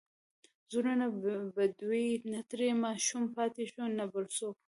زړونه 0.73 1.05
بدوي، 1.55 2.09
نه 2.31 2.39
ترې 2.49 2.69
ماشوم 2.85 3.23
پاتې 3.35 3.63
شو، 3.71 3.83
نه 3.97 4.05
بل 4.13 4.25
څوک. 4.37 4.57